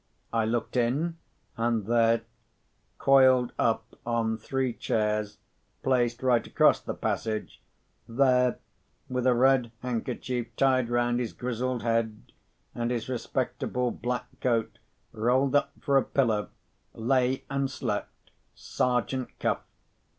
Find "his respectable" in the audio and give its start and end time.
12.89-13.91